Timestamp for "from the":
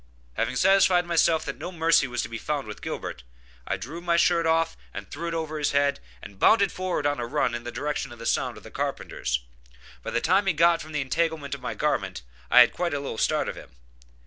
10.81-11.01